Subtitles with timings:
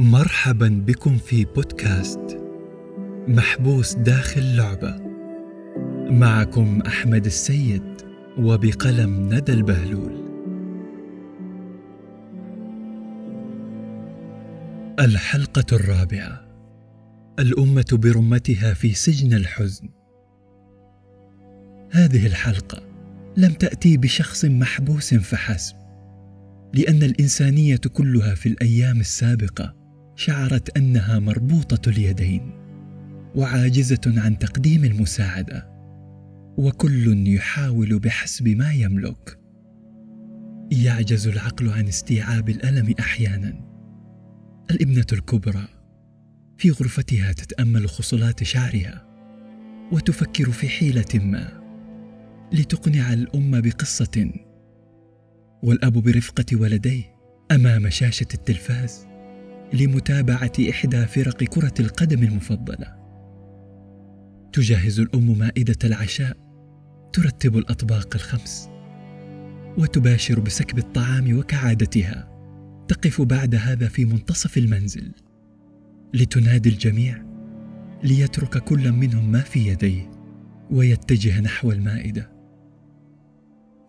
[0.00, 2.38] مرحبا بكم في بودكاست
[3.28, 4.96] محبوس داخل لعبة.
[6.10, 7.82] معكم أحمد السيد
[8.38, 10.12] وبقلم ندى البهلول.
[15.00, 16.46] الحلقة الرابعة.
[17.38, 19.88] الأمة برمتها في سجن الحزن.
[21.90, 22.82] هذه الحلقة
[23.36, 25.76] لم تأتي بشخص محبوس فحسب
[26.74, 29.79] لأن الإنسانية كلها في الأيام السابقة
[30.20, 32.52] شعرت أنها مربوطة اليدين
[33.34, 35.68] وعاجزة عن تقديم المساعدة
[36.56, 39.38] وكل يحاول بحسب ما يملك.
[40.72, 43.54] يعجز العقل عن استيعاب الألم أحيانا.
[44.70, 45.68] الابنة الكبرى
[46.58, 49.06] في غرفتها تتأمل خصلات شعرها
[49.92, 51.62] وتفكر في حيلة ما
[52.52, 54.30] لتقنع الأم بقصة
[55.62, 57.04] والأب برفقة ولديه
[57.50, 59.09] أمام شاشة التلفاز.
[59.72, 63.00] لمتابعة إحدى فرق كرة القدم المفضلة.
[64.52, 66.36] تجهز الأم مائدة العشاء،
[67.12, 68.68] ترتب الأطباق الخمس،
[69.78, 72.28] وتباشر بسكب الطعام وكعادتها،
[72.88, 75.12] تقف بعد هذا في منتصف المنزل.
[76.14, 77.22] لتنادي الجميع
[78.04, 80.10] ليترك كل منهم ما في يديه
[80.70, 82.32] ويتجه نحو المائدة.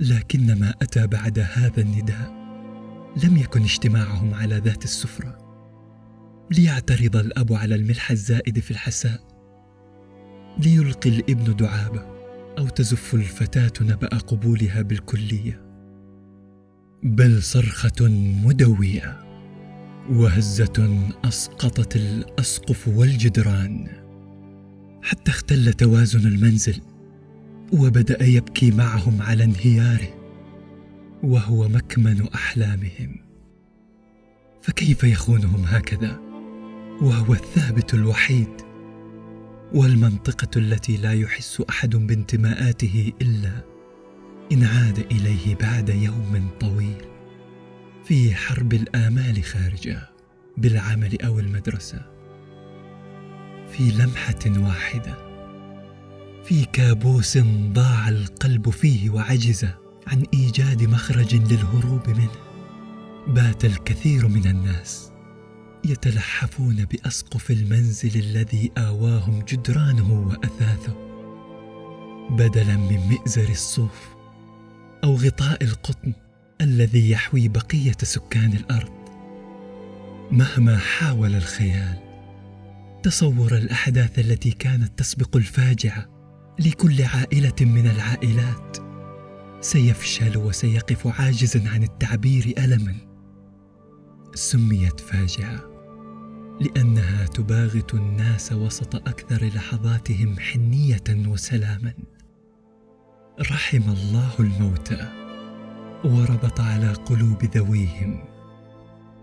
[0.00, 2.38] لكن ما أتى بعد هذا النداء
[3.24, 5.47] لم يكن اجتماعهم على ذات السفرة.
[6.50, 9.20] ليعترض الأب على الملح الزائد في الحساء.
[10.58, 12.06] ليلقي الابن دعابة
[12.58, 15.62] أو تزف الفتاة نبأ قبولها بالكلية.
[17.02, 18.08] بل صرخة
[18.44, 19.18] مدوية
[20.10, 23.88] وهزة أسقطت الأسقف والجدران.
[25.02, 26.80] حتى اختل توازن المنزل
[27.72, 30.08] وبدأ يبكي معهم على انهياره
[31.22, 33.16] وهو مكمن أحلامهم.
[34.62, 36.27] فكيف يخونهم هكذا؟
[37.02, 38.48] وهو الثابت الوحيد
[39.74, 43.64] والمنطقة التي لا يحس أحد بانتماءاته إلا
[44.52, 47.04] إن عاد إليه بعد يوم طويل
[48.04, 50.10] في حرب الآمال خارجة
[50.56, 52.02] بالعمل أو المدرسة
[53.72, 55.14] في لمحة واحدة
[56.44, 57.38] في كابوس
[57.72, 59.66] ضاع القلب فيه وعجز
[60.06, 62.48] عن إيجاد مخرج للهروب منه.
[63.26, 65.12] بات الكثير من الناس
[65.90, 70.96] يتلحفون بأسقف المنزل الذي آواهم جدرانه وأثاثه.
[72.30, 74.08] بدلا من مئزر الصوف
[75.04, 76.12] أو غطاء القطن
[76.60, 78.98] الذي يحوي بقية سكان الأرض.
[80.30, 81.98] مهما حاول الخيال
[83.02, 86.06] تصور الأحداث التي كانت تسبق الفاجعة
[86.60, 88.76] لكل عائلة من العائلات
[89.60, 92.94] سيفشل وسيقف عاجزا عن التعبير الما.
[94.34, 95.77] سميت فاجعة.
[96.60, 101.92] لأنها تباغت الناس وسط أكثر لحظاتهم حنية وسلاما.
[103.40, 105.12] رحم الله الموتى
[106.04, 108.24] وربط على قلوب ذويهم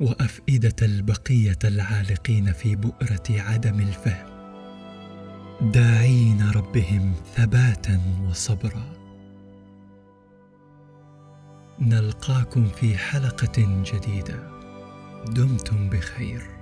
[0.00, 4.26] وأفئدة البقية العالقين في بؤرة عدم الفهم.
[5.72, 8.92] داعين ربهم ثباتا وصبرا.
[11.80, 14.50] نلقاكم في حلقة جديدة.
[15.26, 16.59] دمتم بخير.